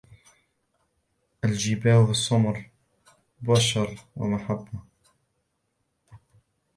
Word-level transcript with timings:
الجباه 1.43 2.09
السمر 2.11 2.65
بشر 3.47 3.89
ومحبة 4.15 4.83